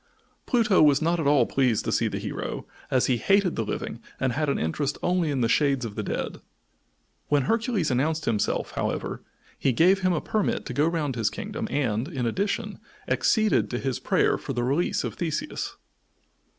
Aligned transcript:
Pluto 0.47 0.81
was 0.81 0.99
not 0.99 1.19
at 1.19 1.27
all 1.27 1.45
pleased 1.45 1.85
to 1.85 1.91
see 1.91 2.07
the 2.07 2.17
hero, 2.17 2.65
as 2.89 3.05
he 3.05 3.17
hated 3.17 3.55
the 3.55 3.63
living 3.63 4.01
and 4.19 4.33
had 4.33 4.49
interest 4.49 4.97
only 5.03 5.29
in 5.29 5.41
the 5.41 5.47
shades 5.47 5.85
of 5.85 5.93
the 5.93 6.01
dead. 6.01 6.41
When 7.27 7.43
Hercules 7.43 7.91
announced 7.91 8.25
himself, 8.25 8.71
however, 8.71 9.21
he 9.59 9.71
gave 9.73 9.99
him 9.99 10.11
a 10.11 10.19
permit 10.19 10.65
to 10.65 10.73
go 10.73 10.87
round 10.87 11.15
his 11.15 11.29
kingdom 11.29 11.67
and, 11.69 12.07
in 12.07 12.25
addition, 12.25 12.79
acceded 13.07 13.69
to 13.69 13.77
his 13.77 13.99
prayer 13.99 14.39
for 14.39 14.53
the 14.53 14.63
release 14.63 15.03
of 15.03 15.13
Theseus. 15.13 15.75